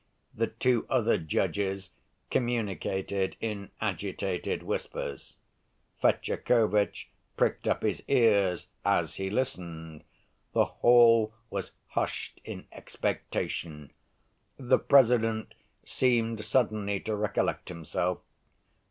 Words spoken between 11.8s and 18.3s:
hushed in expectation. The President seemed suddenly to recollect himself.